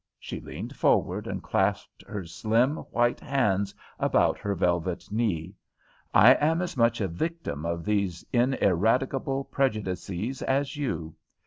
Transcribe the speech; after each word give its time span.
She 0.17 0.39
leaned 0.41 0.75
forward 0.75 1.27
and 1.27 1.43
clasped 1.43 2.03
her 2.07 2.25
slim, 2.25 2.77
white 2.89 3.19
hands 3.19 3.75
about 3.99 4.39
her 4.39 4.55
velvet 4.55 5.11
knee. 5.11 5.53
"I 6.11 6.33
am 6.43 6.63
as 6.63 6.75
much 6.75 7.01
a 7.01 7.07
victim 7.07 7.67
of 7.67 7.85
these 7.85 8.25
ineradicable 8.33 9.43
prejudices 9.51 10.41
as 10.41 10.75
you. 10.75 11.13